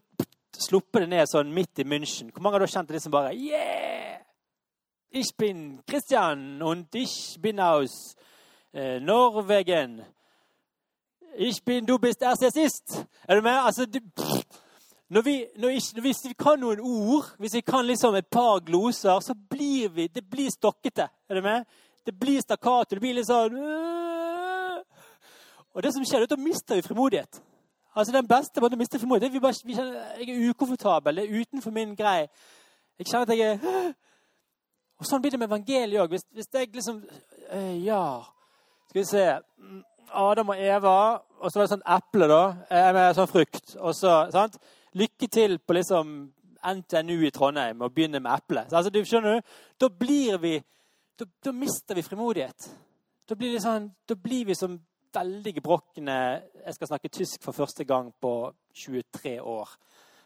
[0.59, 3.33] sluppet det ned sånn midt i München, hvor mange har da kjent det som bare
[3.33, 4.21] Yeah!
[5.11, 8.15] Ich bin Christian und ich bin aus
[8.73, 10.03] eh, Norwegen.
[11.37, 13.05] Ich bin, du bist erst sist.
[13.27, 13.51] Er du med?
[13.51, 13.99] Altså, du,
[15.09, 18.59] når vi, når ikke, hvis vi kan noen ord, hvis vi kan liksom et par
[18.59, 21.09] gloser, så blir vi Det blir stokkete.
[21.29, 21.65] Er du med?
[22.05, 22.95] Det blir stakkato.
[22.95, 23.57] Det blir litt sånn.
[25.73, 27.41] Og det som skjer, er at da mister vi frimodighet.
[27.95, 31.15] Altså Den beste måten å miste frimodighet vi bare, vi kjenner, Jeg er ukomfortabel.
[31.15, 32.29] Det er utenfor min greie.
[32.99, 33.91] Jeg kjenner at jeg er.
[34.99, 36.15] Og Sånn blir det med evangeliet òg.
[36.15, 37.03] Hvis, hvis jeg liksom
[37.51, 38.23] øh, Ja,
[38.87, 39.25] skal vi se
[40.13, 40.95] Adam og Eva,
[41.39, 43.75] og så var det sånn eple, da, eh, med sånn frukt.
[43.79, 44.57] Og så, sant?
[44.95, 46.15] Lykke til på liksom
[46.65, 48.65] NTNU i Trondheim og begynne med eple.
[48.71, 49.53] Altså, du skjønner du?
[49.79, 50.61] Da blir vi
[51.15, 52.65] Da, da mister vi frimodighet.
[53.25, 54.73] Da blir, sånn, da blir vi som
[55.15, 56.15] veldig gebrokne
[56.65, 59.69] Jeg skal snakke tysk for første gang på 23 år,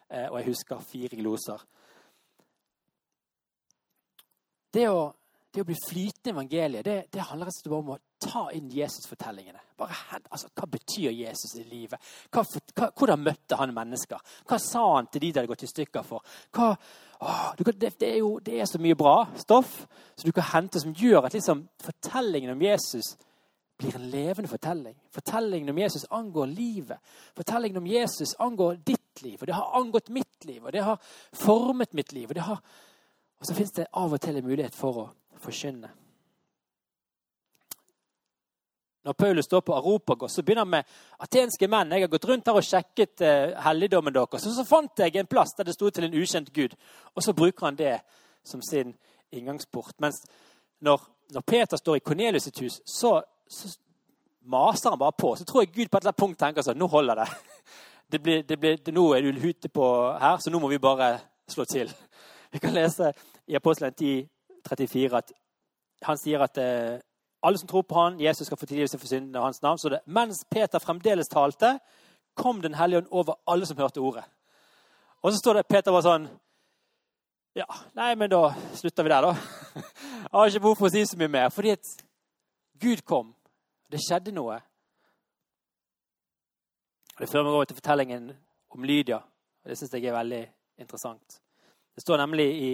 [0.10, 1.62] eh, og jeg husker fire gloser.
[4.74, 5.14] Det å
[5.54, 8.50] det å bli flytende i evangeliet, det, det handler rett og slett om å ta
[8.56, 9.62] inn Jesus-fortellingene.
[9.80, 9.96] Bare,
[10.32, 12.00] altså, Hva betyr Jesus i livet?
[12.32, 12.44] Hva,
[12.76, 14.20] hva, hvordan møtte han mennesker?
[14.48, 16.26] Hva sa han til de det hadde gått i stykker for?
[16.56, 16.74] Hva,
[17.20, 19.82] å, det, det, er jo, det er så mye bra stoff
[20.16, 23.16] som du kan hente, som gjør at liksom, fortellingen om Jesus
[23.80, 24.96] blir en levende fortelling.
[25.16, 27.00] Fortellingen om Jesus angår livet.
[27.36, 31.00] Fortellingen om Jesus angår ditt liv, og det har angått mitt liv, og det har
[31.32, 32.28] formet mitt liv.
[32.28, 32.60] Og, har,
[33.40, 35.08] og så fins det av og til en mulighet for å
[35.40, 35.92] forkynne.
[39.10, 40.90] Når Paulus står på Aropagos, så begynner han med
[41.26, 41.96] atenske menn.
[41.96, 44.46] Jeg har gått rundt her og sjekket eh, helligdommen deres.
[44.46, 46.76] Og så fant jeg en plass der det sto til en ukjent gud.
[47.16, 47.96] Og så bruker han det
[48.46, 48.94] som sin
[49.34, 49.96] inngangsport.
[49.98, 50.22] Mens
[50.86, 53.16] når, når Peter står i Kornelius sitt hus, så,
[53.50, 53.74] så,
[54.46, 55.34] maser han bare på.
[55.36, 57.28] Så tror jeg Gud på et eller annet punkt tenker sånn Nå holder det.
[58.14, 59.90] det, blir, det, blir, det nå er du hute på
[60.22, 61.16] her, så nå må vi bare
[61.50, 61.90] slå til.
[62.54, 63.10] Vi kan lese
[63.50, 64.28] i Apostelen 10
[64.70, 65.34] 34 at
[66.06, 67.00] han sier at eh,
[67.42, 69.80] alle som tror på han, Jesus skal få tilgivelse for syndene av hans navn.
[69.80, 71.80] Så det, mens Peter fremdeles talte,
[72.36, 74.24] kom Den hellige ånd over alle som hørte ordet.
[75.22, 76.30] Og så står det Peter var sånn
[77.58, 77.66] Ja,
[77.98, 79.34] nei, men da slutter vi der, da.
[80.24, 81.50] Jeg har ikke behov for å si så mye mer.
[81.52, 81.90] Fordi at
[82.80, 83.34] Gud kom.
[83.92, 84.60] Det skjedde noe.
[87.16, 88.30] Og Det fører meg over til fortellingen
[88.70, 89.20] om Lydia.
[89.66, 90.44] Det syns jeg er veldig
[90.80, 91.40] interessant.
[91.96, 92.70] Det står nemlig i,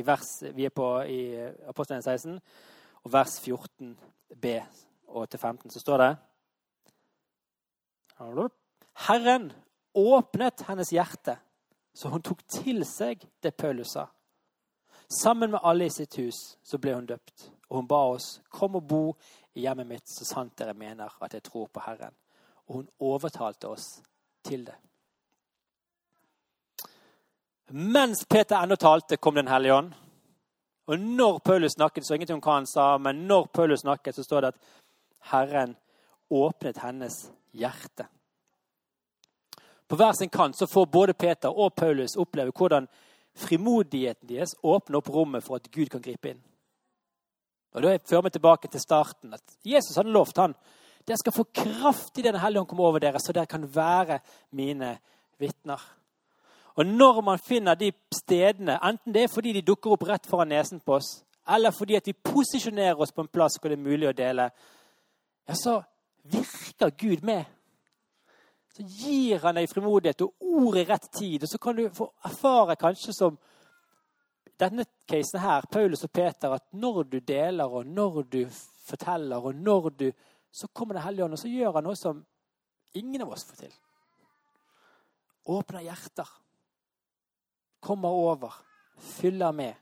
[0.00, 1.20] i vers Vi er på i
[1.68, 2.40] Apostelen 16,
[3.04, 4.54] og vers 14b
[5.14, 6.16] og til 15, så står det
[9.06, 9.52] Herren
[9.94, 11.36] åpnet hennes hjerte,
[11.94, 14.06] så hun tok til seg det Paulus sa.
[15.10, 18.78] Sammen med alle i sitt hus så ble hun døpt, og hun ba oss kom
[18.80, 19.02] og bo
[19.54, 22.14] i hjemmet mitt så sant dere mener at jeg tror på Herren.
[22.66, 24.00] Og hun overtalte oss
[24.44, 24.74] til det.
[27.74, 29.92] Mens Peter ennå talte, kom Den hellige ånd.
[30.86, 34.24] Og når Paulus snakket, så ingenting om hva han sa, men når Paulus snakket, så
[34.24, 34.60] står det at
[35.30, 35.76] Herren
[36.30, 37.16] åpnet hennes
[37.56, 38.06] hjerte.
[39.88, 42.88] På hver sin kant så får både Peter og Paulus oppleve hvordan
[43.34, 46.42] frimodigheten deres åpner opp rommet for at Gud kan gripe inn.
[47.74, 49.34] Og Da fører vi tilbake til starten.
[49.34, 50.54] at Jesus hadde lovt han,
[51.06, 54.20] dere skal få kraft i Den hellige ånd komme over dere, så dere kan være
[54.50, 54.98] mine
[55.38, 55.80] vitner.
[56.74, 60.50] Og når man finner de stedene, enten det er fordi de dukker opp rett foran
[60.50, 63.84] nesen på oss, eller fordi at vi posisjonerer oss på en plass hvor det er
[63.84, 64.48] mulig å dele,
[65.46, 65.78] ja, så
[66.24, 67.44] virker Gud med.
[68.74, 71.44] Så gir han deg frimodighet og ord i rett tid.
[71.44, 73.36] Og så kan du få erfare kanskje som
[74.58, 78.40] denne casen her, Paulus og Peter, at når du deler, og når du
[78.88, 80.12] forteller, og når du
[80.54, 82.20] Så kommer Den hellige ånd, og så gjør han noe som
[82.94, 83.72] ingen av oss får til.
[85.50, 86.28] Åpner hjerter.
[87.84, 88.54] Kommer over.
[88.96, 89.74] Fyller med.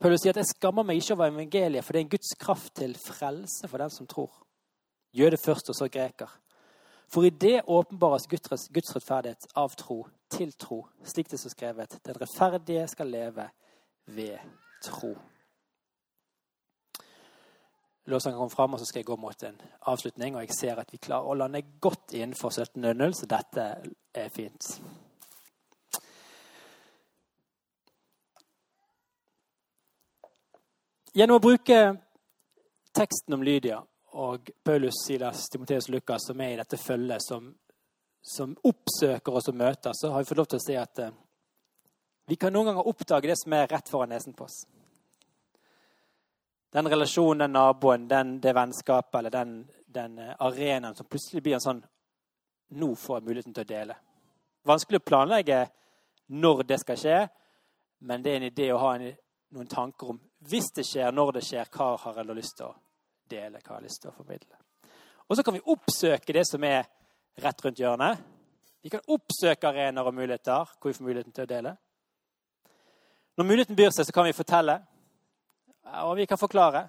[0.00, 2.74] Paulus sier at 'jeg skammer meg ikke over evangeliet', for det er en Guds kraft
[2.74, 4.46] til frelse for den som tror.
[5.14, 6.40] Jøde først, og så greker.
[7.08, 11.98] For i det åpenbares Guds, Guds rettferdighet av tro til tro, slik det er skrevet.
[12.06, 13.50] Den rettferdige skal leve
[14.06, 14.38] ved
[14.82, 15.14] tro.
[18.08, 19.58] Låssangen kom fram, og så skal jeg gå mot en
[19.92, 20.36] avslutning.
[20.36, 23.66] Og jeg ser at vi klarer å lande godt innenfor 17.00, så dette
[24.16, 24.70] er fint.
[31.12, 31.78] Gjennom å bruke
[32.96, 33.82] teksten om Lydia
[34.16, 37.52] og Paulus, Silas, Timoteus og Lukas, som er i dette følget, som,
[38.24, 41.14] som, oppsøker og møter, så har vi fått lov til å si at eh,
[42.28, 44.62] vi kan noen ganger oppdage det som er rett foran nesen på oss.
[46.72, 49.54] Den relasjonen, den naboen, den, det vennskapet eller den,
[49.86, 51.84] den uh, arenaen som plutselig blir en sånn
[52.68, 53.94] Nå får jeg muligheten til å dele.
[54.68, 55.62] Vanskelig å planlegge
[56.36, 57.20] når det skal skje,
[58.04, 59.06] men det er en idé å ha en,
[59.56, 60.18] noen tanker om
[60.50, 62.74] hvis det skjer, når det skjer, hva har jeg lyst til å
[63.30, 63.62] dele?
[63.62, 64.60] Hva har jeg lyst til å formidle?
[65.28, 66.84] Og så kan vi oppsøke det som er
[67.40, 68.20] rett rundt hjørnet.
[68.84, 71.74] Vi kan oppsøke arenaer og muligheter hvor vi får muligheten til å dele.
[73.38, 74.78] Når muligheten byr seg, så kan vi fortelle,
[76.04, 76.88] og vi kan forklare.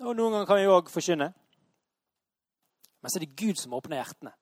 [0.00, 1.32] Og noen ganger kan vi òg forkynne.
[3.02, 4.32] Men så er det Gud som åpner hjertene.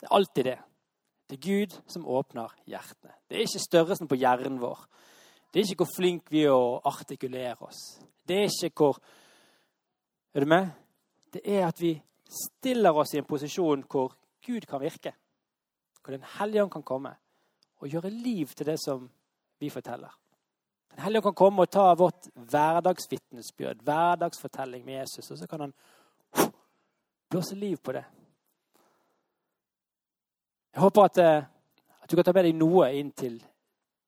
[0.00, 0.58] Det er alltid det.
[1.30, 3.14] Det er Gud som åpner hjertene.
[3.28, 4.80] Det er ikke størrelsen på hjernen vår.
[5.52, 7.82] Det er ikke hvor flink vi er å artikulere oss.
[8.26, 9.02] Det er ikke hvor
[10.32, 10.70] Er du med?
[11.28, 11.90] Det er at vi
[12.24, 14.14] stiller oss i en posisjon hvor
[14.46, 15.12] Gud kan virke.
[16.00, 17.12] Hvor Den hellige ånd kan komme
[17.76, 19.10] og gjøre liv til det som
[19.60, 20.21] vi forteller.
[20.92, 25.72] Den hellige kan komme og ta vårt hverdagsvitnesbyrd, hverdagsfortelling med Jesus, og så kan han
[27.30, 28.04] blåse liv på det.
[30.72, 31.44] Jeg håper at, eh,
[32.02, 33.40] at du kan ta med deg noe inn til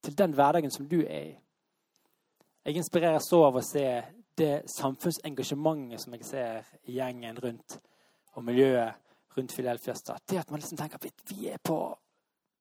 [0.04, 1.32] til den hverdagen som du er i.
[2.64, 3.86] Jeg inspireres så av å se
[4.38, 7.78] det samfunnsengasjementet som jeg ser i gjengen rundt,
[8.34, 8.96] og miljøet
[9.36, 10.24] rundt Fidelfia stad.
[10.28, 11.78] Det at man liksom tenker at vi er på,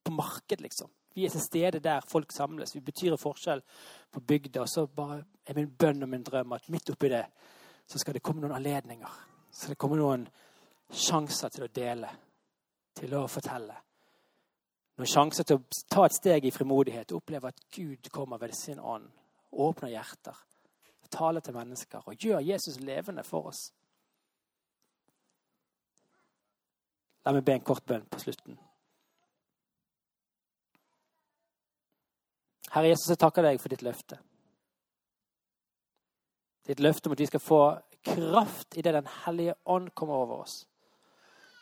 [0.03, 0.91] på marked, liksom.
[1.13, 2.75] Vi er til stede der folk samles.
[2.75, 3.61] Vi betyr en forskjell
[4.11, 4.65] på bygda.
[4.65, 7.25] Så bare er min bønn og min drøm at midt oppi det
[7.87, 9.15] så skal det komme noen anledninger.
[9.51, 10.27] Så det kommer noen
[10.89, 12.09] sjanser til å dele,
[12.95, 13.75] til å fortelle
[14.97, 18.53] noen sjanser til å ta et steg i frimodighet og oppleve at Gud kommer ved
[18.57, 19.07] sin ånd,
[19.51, 20.37] åpner hjerter,
[21.13, 23.67] taler til mennesker og gjør Jesus levende for oss.
[27.25, 28.57] La meg be en kort bønn på slutten.
[32.73, 34.17] Herre Jesus, jeg takker deg for ditt løfte.
[36.65, 37.63] Ditt løfte om at vi skal få
[38.03, 40.67] kraft idet Den hellige ånd kommer over oss,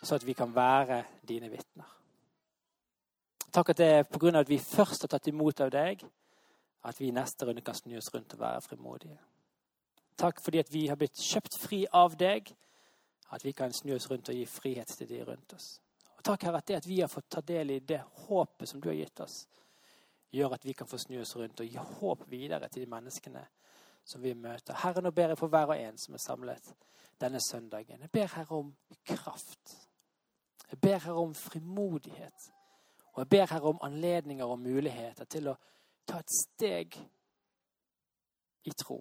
[0.03, 1.89] så at vi kan være dine vitner.
[3.51, 4.39] Takk at det er pga.
[4.39, 6.05] at vi først har tatt imot av deg,
[6.83, 9.19] at vi i neste runde kan snu oss rundt og være frimodige.
[10.17, 12.55] Takk fordi at vi har blitt kjøpt fri av deg,
[13.31, 15.81] at vi kan snu oss rundt og gi frihet til de rundt oss.
[16.17, 18.81] Og takk, Herre, at det at vi har fått ta del i det håpet som
[18.81, 19.47] du har gitt oss,
[20.31, 23.43] gjør at vi kan få snu oss rundt og gi håp videre til de menneskene
[24.03, 24.77] som vi møter.
[24.83, 26.71] Herre, nå ber jeg for hver og en som er samlet
[27.21, 28.01] denne søndagen.
[28.01, 28.73] Jeg ber Herre om
[29.05, 29.75] kraft.
[30.71, 32.51] Jeg ber Herre om frimodighet.
[33.13, 35.55] Og jeg ber Herre om anledninger og muligheter til å
[36.07, 36.97] ta et steg
[38.63, 38.99] i tro.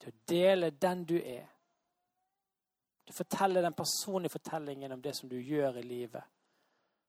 [0.00, 1.46] Til å dele den du er.
[3.06, 6.22] Til å fortelle den personlige fortellingen om det som du gjør i livet.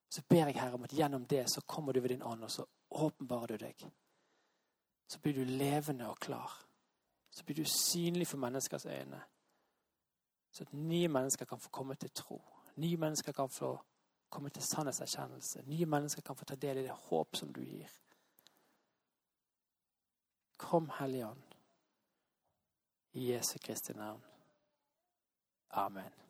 [0.09, 2.51] Så ber jeg Herre om at gjennom det så kommer du ved din ånd, og
[2.51, 3.87] så åpenbarer du deg.
[5.07, 6.63] Så blir du levende og klar.
[7.31, 9.21] Så blir du synlig for menneskers øyne.
[10.51, 12.41] Så at nye mennesker kan få komme til tro.
[12.75, 13.77] Nye mennesker kan få
[14.29, 15.63] komme til sannhetserkjennelse.
[15.65, 17.89] Nye mennesker kan få ta del i det håp som du gir.
[20.57, 21.43] Kom, Hellige Ånd,
[23.13, 24.23] i Jesu Kristi navn.
[25.69, 26.26] Amen.